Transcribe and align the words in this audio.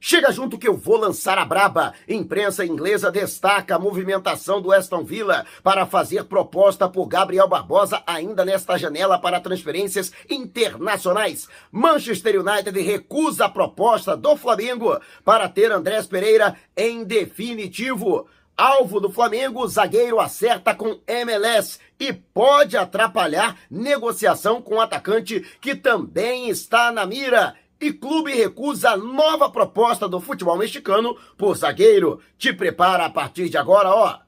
Chega 0.00 0.30
junto 0.30 0.56
que 0.56 0.68
eu 0.68 0.76
vou 0.76 0.96
lançar 0.96 1.38
a 1.38 1.44
braba. 1.44 1.92
Imprensa 2.08 2.64
inglesa 2.64 3.10
destaca 3.10 3.74
a 3.74 3.78
movimentação 3.80 4.62
do 4.62 4.72
Aston 4.72 5.02
Villa 5.02 5.44
para 5.62 5.86
fazer 5.86 6.24
proposta 6.24 6.88
por 6.88 7.06
Gabriel 7.06 7.48
Barbosa 7.48 8.00
ainda 8.06 8.44
nesta 8.44 8.78
janela 8.78 9.18
para 9.18 9.40
transferências 9.40 10.12
internacionais. 10.30 11.48
Manchester 11.72 12.40
United 12.40 12.80
recusa 12.80 13.46
a 13.46 13.48
proposta 13.48 14.16
do 14.16 14.36
Flamengo 14.36 15.00
para 15.24 15.48
ter 15.48 15.72
Andrés 15.72 16.06
Pereira 16.06 16.56
em 16.76 17.02
definitivo. 17.02 18.28
Alvo 18.56 19.00
do 19.00 19.10
Flamengo, 19.10 19.66
zagueiro 19.68 20.18
acerta 20.18 20.74
com 20.74 20.98
MLS 21.06 21.78
e 21.98 22.12
pode 22.12 22.76
atrapalhar 22.76 23.56
negociação 23.70 24.60
com 24.62 24.76
o 24.76 24.80
atacante 24.80 25.40
que 25.60 25.74
também 25.74 26.48
está 26.48 26.90
na 26.90 27.06
mira. 27.06 27.54
E 27.80 27.92
clube 27.92 28.34
recusa 28.34 28.96
nova 28.96 29.48
proposta 29.50 30.08
do 30.08 30.20
futebol 30.20 30.56
mexicano 30.56 31.16
por 31.36 31.56
zagueiro. 31.56 32.20
Te 32.36 32.52
prepara 32.52 33.06
a 33.06 33.10
partir 33.10 33.48
de 33.48 33.56
agora, 33.56 33.94
ó. 33.94 34.27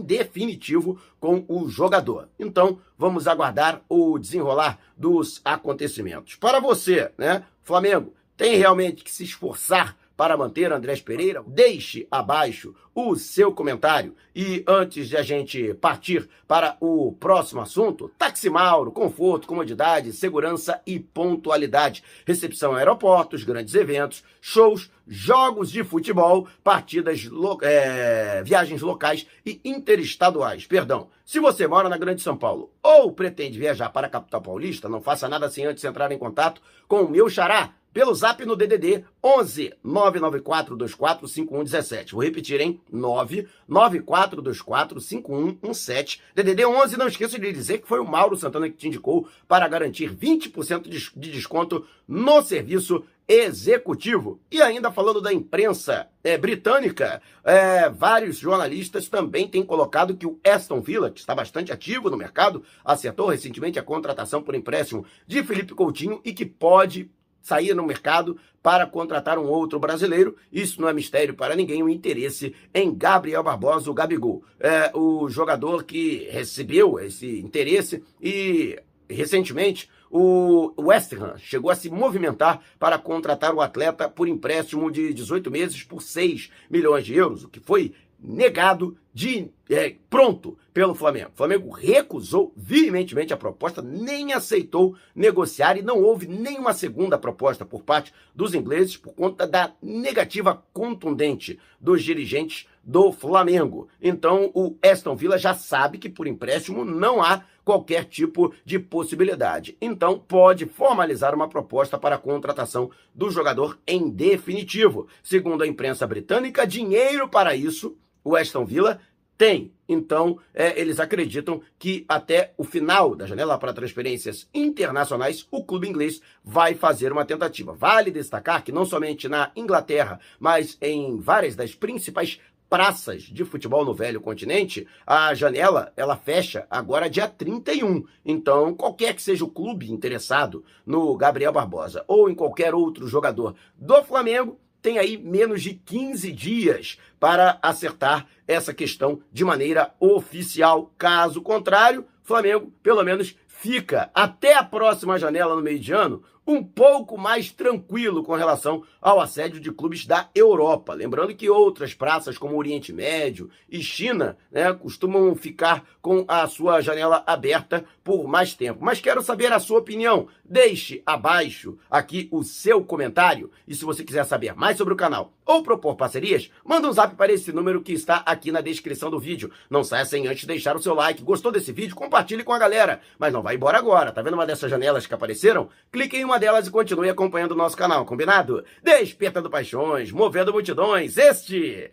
definitivo 0.00 0.98
com 1.20 1.44
o 1.46 1.68
jogador. 1.68 2.30
Então, 2.38 2.80
vamos 2.96 3.28
aguardar 3.28 3.82
o 3.90 4.18
desenrolar 4.18 4.80
dos 4.96 5.42
acontecimentos. 5.44 6.36
Para 6.36 6.60
você, 6.60 7.12
né? 7.18 7.44
Flamengo 7.62 8.14
tem 8.36 8.56
realmente 8.56 9.04
que 9.04 9.10
se 9.10 9.24
esforçar 9.24 9.96
para 10.16 10.36
manter 10.36 10.72
Andrés 10.72 11.00
Pereira? 11.00 11.42
Deixe 11.46 12.06
abaixo 12.10 12.74
o 12.94 13.16
seu 13.16 13.52
comentário. 13.52 14.14
E 14.34 14.64
antes 14.66 15.08
de 15.08 15.16
a 15.16 15.22
gente 15.22 15.74
partir 15.74 16.28
para 16.46 16.76
o 16.80 17.12
próximo 17.12 17.60
assunto, 17.60 18.10
Táxi 18.16 18.48
Mauro, 18.48 18.92
conforto, 18.92 19.46
comodidade, 19.46 20.12
segurança 20.12 20.80
e 20.86 21.00
pontualidade. 21.00 22.04
Recepção 22.24 22.74
em 22.74 22.78
aeroportos, 22.78 23.42
grandes 23.42 23.74
eventos, 23.74 24.22
shows, 24.40 24.90
jogos 25.06 25.70
de 25.70 25.82
futebol, 25.82 26.46
partidas, 26.62 27.24
lo 27.24 27.58
é, 27.62 28.42
viagens 28.44 28.80
locais 28.80 29.26
e 29.44 29.60
interestaduais. 29.64 30.66
Perdão. 30.66 31.08
Se 31.24 31.40
você 31.40 31.66
mora 31.66 31.88
na 31.88 31.96
Grande 31.96 32.20
São 32.20 32.36
Paulo 32.36 32.70
ou 32.82 33.10
pretende 33.10 33.58
viajar 33.58 33.88
para 33.88 34.06
a 34.06 34.10
capital 34.10 34.42
paulista, 34.42 34.90
não 34.90 35.00
faça 35.00 35.26
nada 35.26 35.48
sem 35.48 35.64
antes 35.64 35.82
entrar 35.82 36.12
em 36.12 36.18
contato 36.18 36.60
com 36.86 37.02
o 37.02 37.10
meu 37.10 37.30
xará 37.30 37.72
pelo 37.94 38.12
zap 38.12 38.44
no 38.44 38.56
DDD 38.56 39.04
11 39.22 39.72
99424 39.82 41.28
5117. 41.28 42.12
Vou 42.12 42.24
repetir, 42.24 42.60
hein? 42.60 42.80
99424 42.92 45.00
5117. 45.00 46.20
DDD 46.34 46.66
11, 46.66 46.98
não 46.98 47.06
esqueça 47.06 47.38
de 47.38 47.52
dizer 47.52 47.78
que 47.78 47.88
foi 47.88 48.00
o 48.00 48.04
Mauro 48.04 48.36
Santana 48.36 48.68
que 48.68 48.76
te 48.76 48.88
indicou 48.88 49.28
para 49.46 49.68
garantir 49.68 50.12
20% 50.12 50.88
de 50.88 51.30
desconto 51.30 51.86
no 52.06 52.42
serviço 52.42 53.04
executivo. 53.28 54.40
E 54.50 54.60
ainda 54.60 54.90
falando 54.90 55.20
da 55.20 55.32
imprensa 55.32 56.08
é, 56.22 56.36
britânica, 56.36 57.22
é, 57.44 57.88
vários 57.88 58.38
jornalistas 58.38 59.08
também 59.08 59.48
têm 59.48 59.64
colocado 59.64 60.16
que 60.16 60.26
o 60.26 60.38
Aston 60.44 60.80
Villa, 60.80 61.10
que 61.10 61.20
está 61.20 61.34
bastante 61.34 61.72
ativo 61.72 62.10
no 62.10 62.16
mercado, 62.16 62.62
acertou 62.84 63.28
recentemente 63.28 63.78
a 63.78 63.82
contratação 63.82 64.42
por 64.42 64.54
empréstimo 64.54 65.06
de 65.26 65.42
Felipe 65.44 65.74
Coutinho 65.74 66.20
e 66.24 66.32
que 66.32 66.44
pode 66.44 67.10
sair 67.44 67.74
no 67.74 67.84
mercado 67.84 68.38
para 68.62 68.86
contratar 68.86 69.38
um 69.38 69.46
outro 69.46 69.78
brasileiro. 69.78 70.34
Isso 70.50 70.80
não 70.80 70.88
é 70.88 70.92
mistério 70.94 71.34
para 71.34 71.54
ninguém, 71.54 71.82
o 71.82 71.88
interesse 71.90 72.54
em 72.72 72.92
Gabriel 72.92 73.42
Barbosa, 73.42 73.90
o 73.90 73.94
Gabigol. 73.94 74.42
É 74.58 74.90
o 74.94 75.28
jogador 75.28 75.84
que 75.84 76.26
recebeu 76.30 76.98
esse 76.98 77.38
interesse 77.40 78.02
e 78.20 78.80
recentemente 79.08 79.90
o 80.10 80.72
West 80.78 81.12
Ham 81.12 81.36
chegou 81.36 81.70
a 81.70 81.74
se 81.74 81.90
movimentar 81.90 82.62
para 82.78 82.98
contratar 82.98 83.52
o 83.52 83.60
atleta 83.60 84.08
por 84.08 84.26
empréstimo 84.26 84.90
de 84.90 85.12
18 85.12 85.50
meses 85.50 85.82
por 85.82 86.00
6 86.00 86.50
milhões 86.70 87.04
de 87.04 87.14
euros, 87.14 87.44
o 87.44 87.48
que 87.48 87.60
foi 87.60 87.92
negado 88.24 88.96
de 89.12 89.50
é, 89.70 89.94
pronto 90.10 90.58
pelo 90.72 90.94
Flamengo. 90.94 91.30
O 91.32 91.36
Flamengo 91.36 91.70
recusou 91.70 92.52
veementemente 92.56 93.32
a 93.32 93.36
proposta, 93.36 93.80
nem 93.80 94.32
aceitou 94.32 94.96
negociar 95.14 95.76
e 95.76 95.82
não 95.82 96.02
houve 96.02 96.26
nenhuma 96.26 96.72
segunda 96.72 97.16
proposta 97.16 97.64
por 97.64 97.82
parte 97.82 98.12
dos 98.34 98.54
ingleses 98.54 98.96
por 98.96 99.14
conta 99.14 99.46
da 99.46 99.72
negativa 99.80 100.62
contundente 100.72 101.58
dos 101.80 102.02
dirigentes 102.02 102.66
do 102.82 103.12
Flamengo. 103.12 103.88
Então 104.02 104.50
o 104.52 104.76
Aston 104.82 105.14
Villa 105.14 105.38
já 105.38 105.54
sabe 105.54 105.98
que 105.98 106.08
por 106.08 106.26
empréstimo 106.26 106.84
não 106.84 107.22
há 107.22 107.44
qualquer 107.64 108.04
tipo 108.04 108.52
de 108.64 108.78
possibilidade. 108.78 109.76
Então 109.80 110.18
pode 110.18 110.66
formalizar 110.66 111.34
uma 111.34 111.48
proposta 111.48 111.96
para 111.96 112.16
a 112.16 112.18
contratação 112.18 112.90
do 113.14 113.30
jogador 113.30 113.78
em 113.86 114.10
definitivo. 114.10 115.06
Segundo 115.22 115.62
a 115.62 115.66
imprensa 115.66 116.06
britânica, 116.06 116.66
dinheiro 116.66 117.28
para 117.28 117.54
isso 117.56 117.96
o 118.24 118.34
Aston 118.34 118.64
Villa 118.64 119.00
tem. 119.36 119.72
Então, 119.86 120.38
é, 120.54 120.80
eles 120.80 120.98
acreditam 120.98 121.60
que 121.78 122.04
até 122.08 122.54
o 122.56 122.64
final 122.64 123.14
da 123.14 123.26
janela 123.26 123.58
para 123.58 123.72
transferências 123.72 124.48
internacionais, 124.54 125.46
o 125.50 125.62
clube 125.62 125.86
inglês 125.86 126.22
vai 126.42 126.74
fazer 126.74 127.12
uma 127.12 127.24
tentativa. 127.24 127.74
Vale 127.74 128.10
destacar 128.10 128.64
que 128.64 128.72
não 128.72 128.86
somente 128.86 129.28
na 129.28 129.50
Inglaterra, 129.54 130.18
mas 130.40 130.78
em 130.80 131.18
várias 131.20 131.54
das 131.54 131.74
principais 131.74 132.40
praças 132.68 133.22
de 133.22 133.44
futebol 133.44 133.84
no 133.84 133.94
velho 133.94 134.20
continente, 134.20 134.86
a 135.06 135.32
janela 135.34 135.92
ela 135.96 136.16
fecha 136.16 136.66
agora 136.70 137.10
dia 137.10 137.28
31. 137.28 138.04
Então, 138.24 138.74
qualquer 138.74 139.14
que 139.14 139.22
seja 139.22 139.44
o 139.44 139.50
clube 139.50 139.92
interessado 139.92 140.64
no 140.84 141.14
Gabriel 141.16 141.52
Barbosa 141.52 142.04
ou 142.08 142.28
em 142.28 142.34
qualquer 142.34 142.74
outro 142.74 143.06
jogador 143.06 143.54
do 143.76 144.02
Flamengo, 144.02 144.58
tem 144.84 144.98
aí 144.98 145.16
menos 145.16 145.62
de 145.62 145.72
15 145.72 146.30
dias 146.30 146.98
para 147.18 147.58
acertar 147.62 148.26
essa 148.46 148.74
questão 148.74 149.22
de 149.32 149.42
maneira 149.42 149.94
oficial. 149.98 150.92
Caso 150.98 151.40
contrário, 151.40 152.04
Flamengo, 152.22 152.70
pelo 152.82 153.02
menos, 153.02 153.34
fica 153.48 154.10
até 154.14 154.54
a 154.54 154.62
próxima 154.62 155.18
janela 155.18 155.56
no 155.56 155.62
meio 155.62 155.78
de 155.78 155.90
ano 155.94 156.22
um 156.46 156.62
pouco 156.62 157.16
mais 157.16 157.50
tranquilo 157.50 158.22
com 158.22 158.34
relação 158.34 158.82
ao 159.00 159.20
assédio 159.20 159.60
de 159.60 159.72
clubes 159.72 160.06
da 160.06 160.28
Europa. 160.34 160.92
Lembrando 160.92 161.34
que 161.34 161.48
outras 161.48 161.94
praças, 161.94 162.38
como 162.38 162.56
Oriente 162.56 162.92
Médio 162.92 163.50
e 163.68 163.82
China, 163.82 164.36
né, 164.50 164.72
costumam 164.72 165.34
ficar 165.34 165.84
com 166.00 166.24
a 166.28 166.46
sua 166.46 166.80
janela 166.80 167.22
aberta 167.26 167.84
por 168.02 168.28
mais 168.28 168.54
tempo. 168.54 168.84
Mas 168.84 169.00
quero 169.00 169.22
saber 169.22 169.52
a 169.52 169.58
sua 169.58 169.78
opinião. 169.78 170.28
Deixe 170.44 171.02
abaixo 171.06 171.78
aqui 171.90 172.28
o 172.30 172.44
seu 172.44 172.84
comentário. 172.84 173.50
E 173.66 173.74
se 173.74 173.84
você 173.84 174.04
quiser 174.04 174.24
saber 174.24 174.54
mais 174.54 174.76
sobre 174.76 174.92
o 174.92 174.96
canal 174.96 175.32
ou 175.46 175.62
propor 175.62 175.96
parcerias, 175.96 176.50
manda 176.64 176.88
um 176.88 176.92
zap 176.92 177.14
para 177.16 177.32
esse 177.32 177.52
número 177.52 177.80
que 177.80 177.92
está 177.92 178.16
aqui 178.26 178.52
na 178.52 178.60
descrição 178.60 179.10
do 179.10 179.18
vídeo. 179.18 179.50
Não 179.70 179.82
saia 179.82 180.04
sem 180.04 180.26
antes 180.26 180.44
deixar 180.44 180.76
o 180.76 180.82
seu 180.82 180.94
like. 180.94 181.22
Gostou 181.22 181.50
desse 181.50 181.72
vídeo? 181.72 181.96
Compartilhe 181.96 182.44
com 182.44 182.52
a 182.52 182.58
galera. 182.58 183.00
Mas 183.18 183.32
não 183.32 183.42
vai 183.42 183.54
embora 183.54 183.78
agora. 183.78 184.12
Tá 184.12 184.20
vendo 184.20 184.34
uma 184.34 184.46
dessas 184.46 184.70
janelas 184.70 185.06
que 185.06 185.14
apareceram? 185.14 185.68
Clique 185.90 186.16
em 186.16 186.24
uma 186.24 186.33
delas 186.38 186.66
e 186.66 186.70
continue 186.70 187.08
acompanhando 187.08 187.52
o 187.52 187.56
nosso 187.56 187.76
canal, 187.76 188.04
combinado? 188.04 188.64
Despertando 188.82 189.50
paixões, 189.50 190.10
movendo 190.10 190.52
multidões. 190.52 191.16
Este 191.16 191.90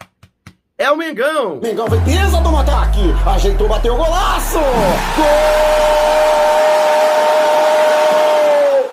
é 0.77 0.89
o 0.91 0.97
Mengão. 0.97 1.59
Mengão 1.61 1.87
vem 1.87 2.03
pisa 2.03 2.41
do 2.41 2.57
ataque. 2.57 3.01
Ajeitou, 3.25 3.67
bateu 3.67 3.93
o 3.93 3.97
golaço. 3.97 4.57
Gol! 5.15 6.30